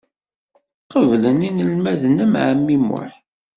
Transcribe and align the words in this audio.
Qebblen 0.91 1.39
inelmaden 1.49 2.17
am 2.23 2.33
ɛemmi 2.43 2.77
Muḥ. 2.85 3.11